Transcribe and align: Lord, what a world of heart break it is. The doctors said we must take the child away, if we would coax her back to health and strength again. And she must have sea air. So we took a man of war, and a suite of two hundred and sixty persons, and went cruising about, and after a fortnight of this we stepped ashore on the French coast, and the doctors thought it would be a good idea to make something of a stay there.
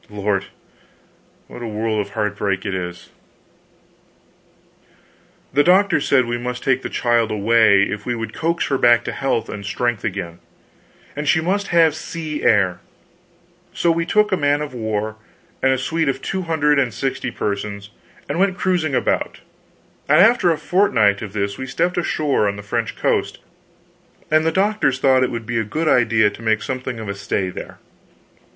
Lord, 0.09 0.45
what 1.47 1.61
a 1.61 1.67
world 1.67 1.99
of 1.99 2.13
heart 2.13 2.35
break 2.35 2.65
it 2.65 2.73
is. 2.73 3.09
The 5.53 5.63
doctors 5.63 6.07
said 6.07 6.25
we 6.25 6.39
must 6.39 6.63
take 6.63 6.81
the 6.81 6.89
child 6.89 7.29
away, 7.29 7.83
if 7.83 8.03
we 8.03 8.15
would 8.15 8.33
coax 8.33 8.65
her 8.69 8.79
back 8.79 9.03
to 9.03 9.11
health 9.11 9.47
and 9.47 9.63
strength 9.63 10.03
again. 10.03 10.39
And 11.15 11.27
she 11.27 11.39
must 11.39 11.67
have 11.67 11.93
sea 11.93 12.41
air. 12.41 12.79
So 13.73 13.91
we 13.91 14.07
took 14.07 14.31
a 14.31 14.37
man 14.37 14.61
of 14.63 14.73
war, 14.73 15.17
and 15.61 15.71
a 15.71 15.77
suite 15.77 16.09
of 16.09 16.19
two 16.19 16.41
hundred 16.43 16.79
and 16.79 16.91
sixty 16.91 17.29
persons, 17.29 17.91
and 18.27 18.39
went 18.39 18.57
cruising 18.57 18.95
about, 18.95 19.41
and 20.09 20.19
after 20.19 20.49
a 20.49 20.57
fortnight 20.57 21.21
of 21.21 21.33
this 21.33 21.59
we 21.59 21.67
stepped 21.67 21.99
ashore 21.99 22.47
on 22.47 22.55
the 22.55 22.63
French 22.63 22.95
coast, 22.95 23.37
and 24.31 24.47
the 24.47 24.51
doctors 24.51 24.97
thought 24.97 25.21
it 25.21 25.29
would 25.29 25.45
be 25.45 25.59
a 25.59 25.63
good 25.63 25.87
idea 25.87 26.31
to 26.31 26.41
make 26.41 26.63
something 26.63 26.99
of 26.99 27.07
a 27.07 27.13
stay 27.13 27.49
there. 27.51 27.77